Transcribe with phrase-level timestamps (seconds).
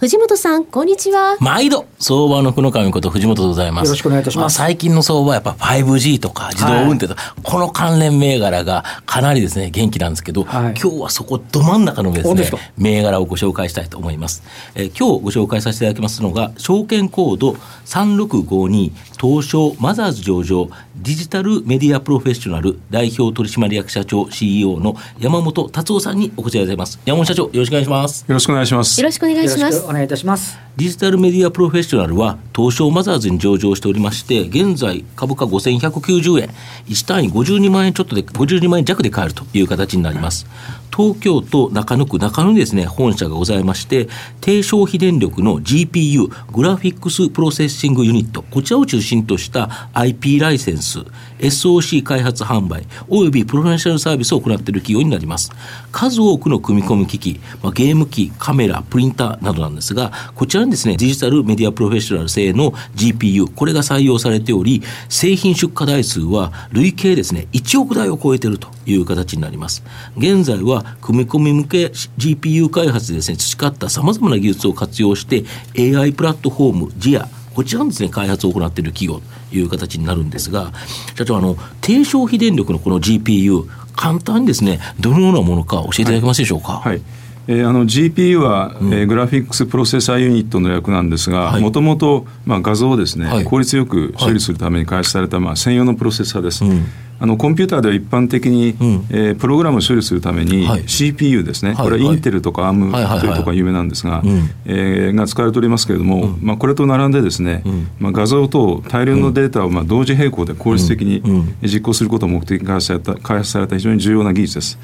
[0.00, 1.36] 藤本さん、こんにちは。
[1.40, 3.86] 毎度、相場の福の神こと藤本でございます。
[3.86, 4.60] よろしくお願いいたします。
[4.60, 14.44] まあ、最近の相場はやっぱ 5G とか自動運転とか、はい、この関連銘柄がかなりですね、元気なんですけど、はい、今日はそこど真ん中のですね、銘柄をご紹介したいと思います。
[14.76, 27.00] えー、今日ご紹介させていただきますのが、証券コード3652東証マザーズ上場デジタルメディアプロフェッショナル代表取締役社長 CEO の山本達夫さんにお越しいただいてます。
[27.04, 28.24] 山本社長、よろしくお願いします。
[28.28, 29.00] よろしくお願いします。
[29.00, 29.87] よろしくお願いします。
[29.88, 30.58] お願いいたします。
[30.76, 36.50] デジタルメディアプロフェッショナルは東証マザーズに上場しておりまして、現在株価5190円、
[36.86, 40.46] 1単位52万円ちょっとで、52万円弱で買えるという形になります。
[40.94, 44.08] 東京都中野区中野にですね、本社がございまして、
[44.40, 51.00] 低消費電力の GPU、グラフィックスプロセッシングユニット、こちらを中心とした IP ライセンス、
[51.38, 55.50] SOC 開発販売、およびプロフェッショナルサービスを行っている企業になります。
[55.92, 69.82] 数多くの組み込み機器、まあ、ゲーム機、カメラ、プリンターなどなんですが、こちらにですね、デジタルメディアプロフェッショナル製の GPU、これが採用されており、製品出荷台数は累計ですね、1億台を超えているという形になります。
[70.16, 71.86] 現在は組み込み向け
[72.18, 75.44] GPU 開発でですね、培ったさまざまな技術を活用して
[75.76, 80.72] AI プラットフォーム、JIA、こちらのですね、開発を行っている企業という形になるんですが、
[81.16, 86.74] 社長、あの、低消費電力のこの GPU、簡単にですね、どのようなものか教えていただけますでしょうか？
[86.74, 87.02] はい、はい。
[87.50, 96.62] えー、あの GPU は、うん、えー、グラフィックスプロセッサーユニットの略なんですがもともと画像をですね、はい、効率よく処理するために開発された、まあ、専用のプロセッサーです。
[96.64, 96.84] うん
[97.20, 104.22] あのコンピューターでは一般的に、うん、えー、プログラムを処理するために、はい、CPU ですね、はい、これはインテルとか ARM というところが有名なんですが、
[104.66, 111.22] えー、が使われておりますけれども、うん、まあ、これと並んでですね、うん、まあ、画像と大量のデータをまあ同時並行で効率的に
[111.62, 114.78] 実行することを目的に開発された開発された非常に重要な技術です。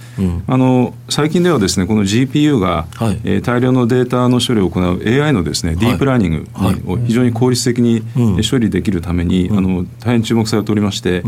[0.46, 6.48] あの最近ではですねこの GPU が、はい、えー、大量のデータの処理を行う AI のですね、ディープラーニン
[6.84, 8.02] グを非常に効率的に
[8.48, 11.22] 処理できるために、あの大変注目されておりまして、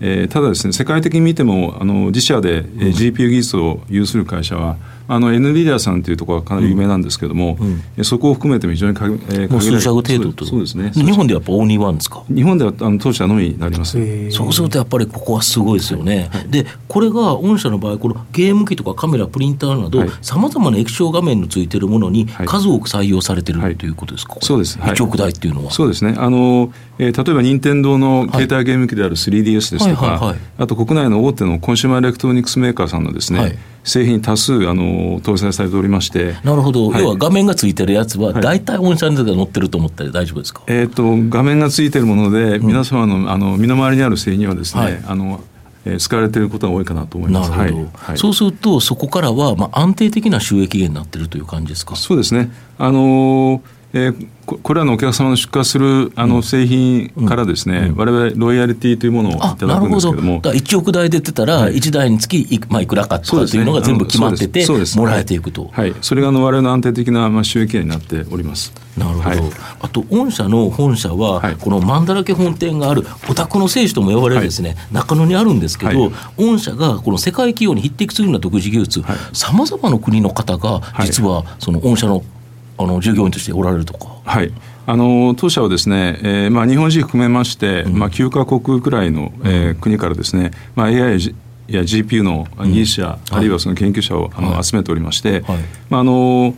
[0.00, 4.76] えー、ただですね世界的に見てもあの自社で、えー、GPU 技術を有する会社は
[5.08, 7.82] あの NVIDIA さんというところはかなり有名なんですけれども、うん。
[7.96, 10.90] うん、そこを含めても非常にか、えー、もう数社程度とそうですね。
[10.94, 12.24] 日本ではやっぱオーニーワンですか？
[12.28, 13.96] 日本ではあの当社のみになります。
[14.32, 24.38] そうするとやっぱりここはすごいですよね、はい、でこれが御社の場合このゲーム機とかカメラプリンターなどさまざまな液晶画面のついているものに数多く採用されてる、はい、ということですか？
[24.40, 25.70] そうです、はい、1億台っていうのは。
[25.70, 26.16] そうですね。
[26.18, 36.34] あの、えー、例えば任天堂の携帯ゲーム機である 3DS ですとか、はいはいはい、あと国内の大手のコンシューマーエレクトロニクスメーカーさんのですね、製品多数あの搭載されておりまして。
[36.44, 45.40] なるほど、はい、要は画面がついてるやつは大体御社のが載ってると思ったら大丈夫ですか、えーと、画面がついてるもので、皆様のあの身の回りにある製品はですね、はい、あの
[45.84, 47.50] え使われていることが多いかなと思います。
[47.50, 47.88] なるほど。
[47.94, 51.94] はい、そうするとそこからはまあ安定的な収益源になっているという感じですか？
[51.94, 52.50] そうですね。
[52.78, 53.60] あのー
[53.92, 54.28] えー、
[54.62, 60.40] これらのお客様の出荷するあの製品からですね、われわれロイヤリティというものをいただくんですけども。
[60.40, 60.50] ど。
[60.50, 64.66] 1億台出てたら1台につきい,、まあ、いくらかとかというのが全部決まってて
[64.96, 68.72] もらえていくと、はい、それがあの我々の安定的なまあ収益源になっております。
[68.96, 69.40] なるほど、はい、
[69.80, 82.22] あと御社の本社は、この万だらけ本店があるお宅の聖地とも呼ばれるですね、中野にあるんですけど、御社がこの世界企業に匹敵するような独自技術さまざまな国の方が実はその御社の
[82.78, 84.08] あの従業員としておられるとか。
[84.24, 84.52] はい。
[84.88, 90.94] あの当社はですね、えーまあ、日本人含めまして、うん、まあ、9か国くらいの、えー、国からですね、まあ、AI
[91.66, 95.58] や GPU の技術者、うん、あるいはその研究者を、あの集めておりまして、はい、
[95.90, 96.54] まあ、あの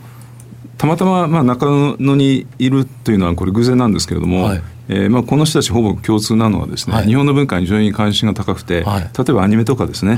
[0.77, 1.65] たまたま、まあ、中
[1.99, 8.85] 野にいるというのはこれ偶然なんですけれども、はい、えー、まあ、この人たちほぼ共通なのはですね、はい、日本の文化に非常に関心が高くて、例
[9.29, 10.17] えばアニメとかですね、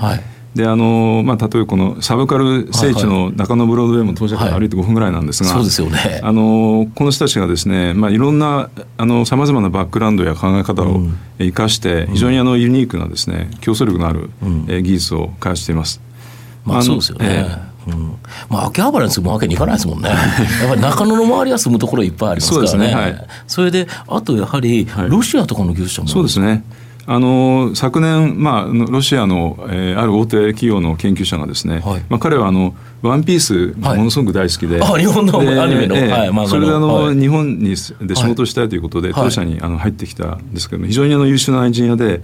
[0.55, 6.19] であのまあ、例えばこのサブカル聖地の中野ブロードウェイも到着から歩いて5分ぐらいなんですが、そうですよね。
[6.21, 8.69] あのこの人たちがですね、まあ、いろんな
[9.25, 10.99] さまざまなバックグラウンドや考え方を
[11.39, 14.29] 生かして、非常にあのユニークなですね競争力のある、
[14.67, 16.01] え技術を開発しています。
[16.65, 18.17] まあ、そうですよね、えーうん。
[18.49, 26.63] まあ、秋葉原に住むわけにいかないですもんね、 やっぱり中野の周りは住むところいっぱいありますからね、そ、ねはい、それで、あとやはり、ロシアとかの技術者も、そうですね、
[27.05, 42.21] あの昨年、まあ、ロシアの、えー、ある大手企業の研究者がですね、はい、まあ、彼はあのワンピースものすごく大好きで、はい、あ日本のアニメの、えーはい、それであの、はい、日本にで仕事したいということで、当社にあの入ってきたんですけど非常にあの優秀なエンジニアで、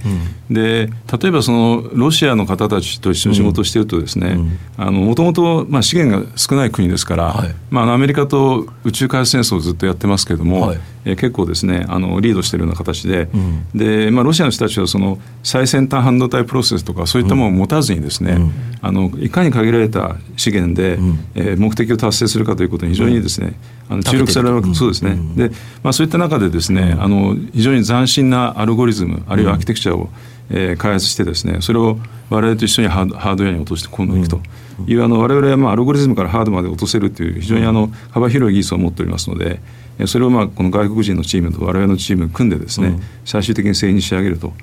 [0.50, 4.38] うん、で例えばそのロシアの方たちと一緒に仕事してるとですね
[4.78, 7.36] もともと資源が少ない国ですから、
[7.70, 10.74] まあ、アメリカと宇宙開発戦争をずっとやってますけれども、
[11.06, 18.52] えー、結構ですねあのリードしているような形でうん、でまあ、ロシアの人たちはその最先端半導体プロセスとかそういったものを持たずにですね、うん、
[18.82, 23.54] あのいかに限られた資源で、うん、えー、目的を達成するかということに非常にですね、
[23.90, 25.50] あの注力されるわけそうですね、で
[25.84, 30.10] まあ、そういった中でですね、あの非常に斬新なアルゴリズムあるいはアーキテクチャを、
[30.50, 31.98] えー、開発してですねそれを
[32.30, 34.42] 我々と一緒にハードウェアに落として今度いくと
[34.88, 39.60] いう、あの我々はまあアルゴリズムからハードまで落とせるという非常にあの幅広い技術を持っておりますので
[40.06, 44.54] それをまあこの外国人のチームと我々のチーム組んでですね、最終的に製品に仕上げると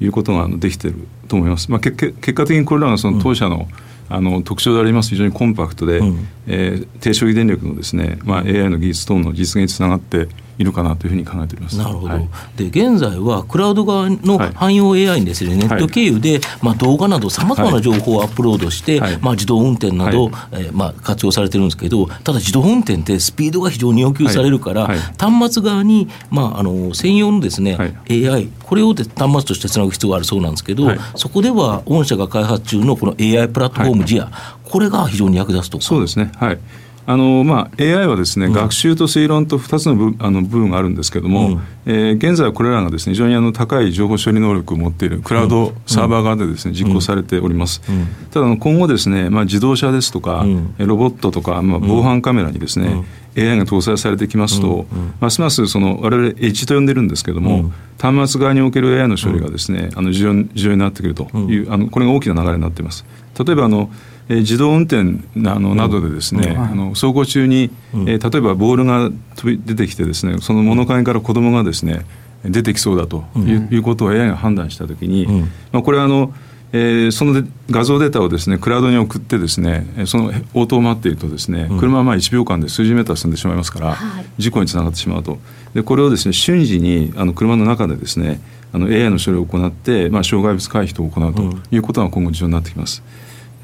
[0.00, 1.70] いうことができていると思います。
[1.70, 3.68] まあ、け結果的にこれらがその当社の、
[4.14, 10.28] あの特徴であります非常にコンパクトで、うん、えー、低消費電力のですね、まあ、AI の技術等の実現につながって
[10.58, 11.78] いるかなというふうに考えております。
[11.78, 24.88] なるほど、はい、で現在はクラウド側の汎用 AI にですね、ネット経由で、まあ、動画などさまざまな情報をアップロードして、まあ、自動運転など、えー、まあ、活用されてるんですけどただ自動運転ってスピードが非常に要求されるから、
[25.18, 34.30] 端末側に、まあ、あの専用のですね、AI これをで端末としてつなぐ必要があるそうなんですけど、そこでは御社が開発中のこの AI プラットフォームムジア、
[34.64, 36.32] これが非常に役立つとそうですね。
[36.36, 36.58] はい。
[37.04, 50.44] あのまあ、AI はですね、うん、学習と推論と2つの部あの部分があるんですけれども、うん、えー、現在はこれらがですね非常にあの高い情報処理能力を持っているクラウドサーバー側でですね、実行されております、うん、ただ今後ですね、まあ、自動車ですとか、
[50.78, 53.04] ロボットとか、まあ、防犯カメラにですね、
[53.36, 54.86] AI が搭載されてきますと、
[55.18, 63.04] ますますその我々エッジと呼んでるんですけれども、端末側における AI の処理がですね、あの重要重要になってくるという、あのこれが大きな流れになっています。
[63.44, 63.90] 例えばあの
[64.28, 65.00] えー、自動運転
[65.48, 72.04] あのなどでですね、あの走行中に、えー、例えばボールが飛び出てきてですねその物陰から子供がですね
[72.44, 75.26] 出てきそうだという,、いうことを AI が判断したときに、
[75.72, 76.32] まあ、これはあの
[76.74, 83.98] えー、その画像データをですねクラウドに送ってですねその応答を待っているとですね、車はまあ1秒間で数十メーター進んでしまいますから、
[84.38, 85.38] 事故につながってしまうと。
[85.74, 88.40] でこれをですね瞬時にあの車の中でですね
[88.72, 93.02] あの AI の処理を行って、まあ、障害物回避を行うということが今後重要になってきます。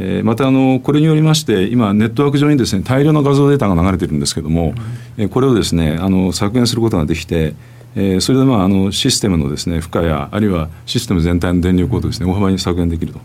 [0.00, 4.74] えー、またあのこれによりまして今ネットワーク上にですね大量の画像データが流れてるんですけども、
[5.16, 7.54] え、うん、これをですねあの削減することができて、
[7.96, 13.20] えー、それでまああのシステムのですね負荷やあるいはシステム全体の電力をですね大幅に削減できると。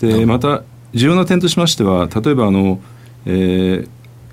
[0.00, 2.80] でまた重要な点としましては例えばあの、
[3.26, 3.88] えー、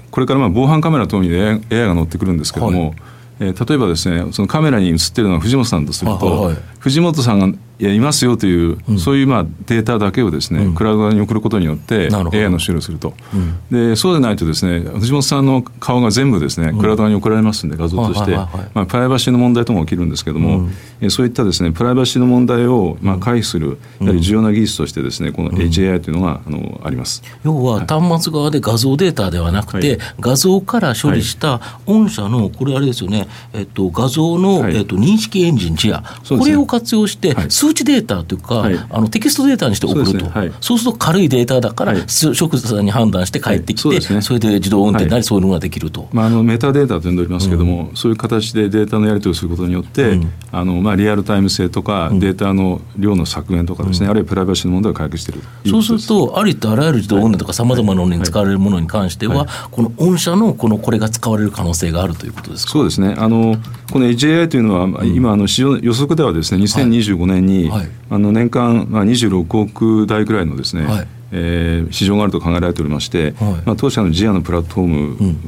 [0.10, 2.96] これからまあ防犯カメラ等に AI が乗ってくるんですけども、はい、
[3.40, 13.14] えー、例えばですねそのカメラに映ってるのは藤本さんとすると、はいはい、藤本さんがいますよという、うん、そういうまあデータだけをですね、うん、クラウドに送ることによって AI の処理をすると、
[13.72, 20.68] うん、でそうでないとですね藤本さんの顔が全部ですねクラウドに送られますんで画像として、まあ、プライバシーの問題とも起きるんですけども、
[21.02, 27.24] うん、そういったですねプライバシーの問題をまあ回避するやはり重要な技術としてですねこの HAI というのがあのあります。
[27.44, 40.32] 要は端末側で画像データではなくて、はい、画像から処理した御社のこれあれですよね、えっと、画像の、はい、えっと、認識エンジンチア、ね、これを活用して数値データというかあのテキストデータにして送ると、
[40.62, 62.72] そう、すると軽いデータだから、はい、職者に判断して帰ってきて、はいそね、それで自動運転なり、そういうのができると、まあ、あのメタデータと呼んでおりますけれども、うん、そういう形でデータのやり取りをすることによって、うん、あのまあ、リアルタイム性とか、データの量の削減とかですね、あるいはプライバシーの問題を解決しているそうすると、ありとあらゆる自動運転とか、さまざまなのに使われるものに関しては、この御社のこのこれが使われる可能性があるということですか？
[62.72, 63.16] そうですね。
[63.18, 63.58] あの
[63.92, 67.72] この HAI というのは、今あの市場予測ではですね2025年に、
[68.10, 71.08] あの年間、まあ、26億台ぐらいのですね、はい。
[71.34, 74.88] えー、市場があると考えられておりまして、はい、まあ、当社のジアのプラットフォー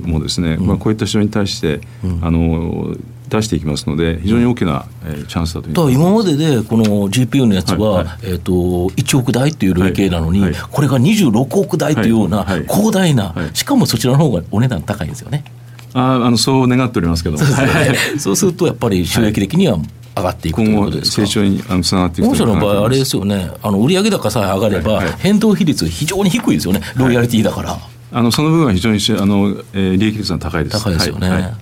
[0.06, 2.96] ムもですね、うん、まあ、こういった市場に対して、うん、あの
[3.28, 10.54] 出していきますので非常に大きな、えー、チャンスだという今まででこの GPU のやつは、はいはい、えーと、1億台という累計なのに、はい。
[10.54, 15.44] はい、これが26億台というような広大な、しかもそちらの方がお値段高いんですよね。
[15.96, 17.38] ああのそう願っておりますけど
[18.18, 19.78] そうするとやっぱり収益的には
[20.16, 21.28] 上がっていくということですか？
[21.28, 27.78] 成長にあのつながっていく御社の場合、あれですよね、あの売上高さえ上がれば、変動比率、非常に低いですよね、ロイヤリティだから。
[28.16, 30.84] あのその部分は非常にあの、えー、利益率が高いです。
[30.84, 31.30] 高いですよね。
[31.30, 31.54] はい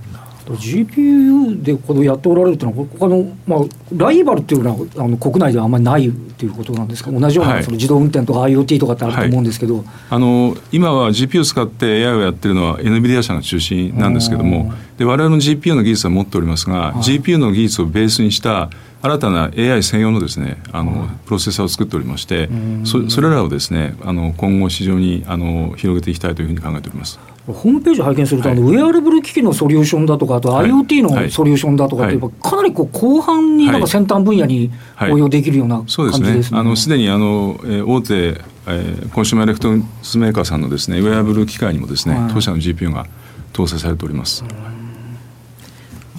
[0.56, 3.60] GPU でこのやっておられるというのは、他の、まあ、
[3.96, 18.70] ライバルっていうのはあの国内ではあんまりないということなんですか、同じような、その自動運転とか IoT とかってあると思うんですけど、はい、あの今は GPU を使って AI をやってるのは NVIDIA 社が中心なんですけども、で我々の GPU の技術は持っておりますが、はい、GPU の技術をベースにした
[19.02, 22.50] 新たな AI 専用のですねあのプロセッサーを作っておりまして
[22.84, 27.20] そそれらをですねあの今後市場にあの広げていきたいというふうに考えております。
[27.48, 36.26] ホームページ拝見すると、はい、あのウェアラブル機器のソリューションだとか、あと IoT のソリューションだとかって、かなりこう後半になんか先端分野に応用できるような感じですね。
[36.26, 36.60] はいはい、すね。
[36.60, 43.08] あのすでにあの、えー、大手、えー、コンシューマーエレクトロニクスメーカーさんのですねウェアラブル機器にもですね、当社の GPU が
[43.54, 44.44] 搭載されております。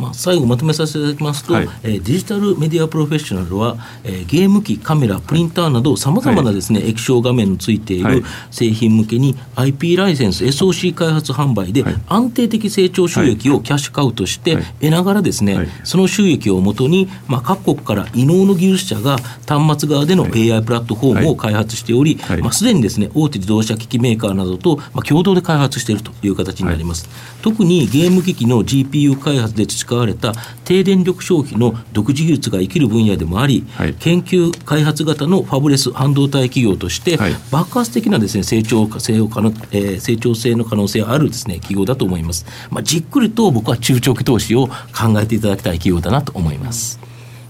[0.02, 27.08] まあ、最後まとめさせていただきますと、はい、えー、デジタルメディアプロフェッショナルは、えー、ゲーム機、カメラ、プリンターなどさまざまなですね、はい、液晶画面のついている製品向けに IP ライセンス、SOC 開発販売で安定的成長収益をキャッシュカウトして得ながらですね、その収益をもとに、まあ、各国から異能の技術者が端末側での AI プラットフォームを開発しており、まあ、すでにですね大手自動車機器メーカーなどと、まあ、共同で開発しているという形になります。
[27.42, 30.32] 特にゲーム機器の GPU 開発で培われた
[30.64, 46.98] 低電力消費の独自技術が生きる分野でもあり、はい、研究開発型のファブレス半導体企業として、はい、爆発的なです、ね、成長性を可能、えー、成長性の可能性あるです、ね、企業だと思います、まあ、じっくりと僕は中長期投資を考えていただきたい企業だなと思います。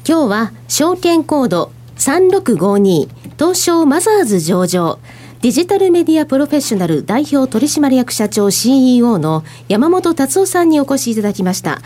[0.04, 3.08] 今日は証券コード3652
[3.38, 4.98] 東証マザーズ上場。
[5.42, 11.80] デジタルメディアプロフェッショナル代表取締役社長 CEO の山本達夫さんにお越しいただきました。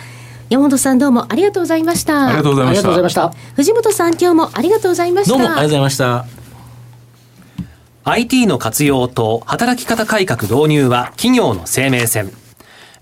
[0.48, 2.28] 山本さんどうもありがとうございました。
[2.28, 3.30] ありがとうございました。
[3.56, 5.36] 藤本さん今日もありがとうございました。
[5.36, 6.24] どうもありがとうございました。
[8.04, 12.30] IT の活用と働き方改革導入は企業の生命線。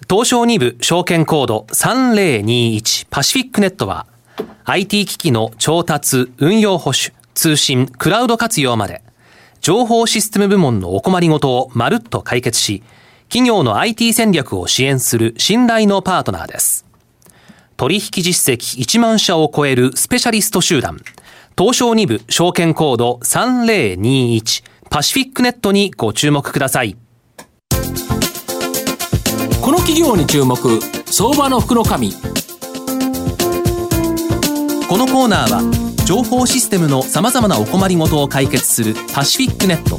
[0.09, 4.07] 東証2部証券コード3021パシフィックネットは
[4.65, 9.03] IT 機器の調達、運用保守、通信、クラウド活用まで
[9.61, 12.83] 情報システム部門のお困りごとをまるっと解決し
[13.29, 16.87] 企業の IT 戦略を支援する信頼のパートナーです。
[17.77, 21.01] 取引実績1万社を超えるスペシャリスト集団、
[21.57, 26.97] 東証2部証券コード3021パシフィックネットにご注目ください。
[29.61, 30.59] この企業に注目、
[31.07, 32.13] 相場の福の神。
[34.89, 39.99] このコーナーは、情報システムのさまざまなお困りごとを解決するパシフィックネット、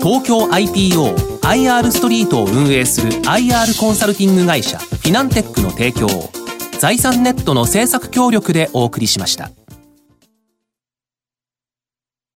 [0.00, 6.37] 東京 IPO、IR ストリートを運営する IR コンサルティング会社、フィナンテックの提供を、
[6.78, 9.50] 財産ネットの制作協力でお送りしました。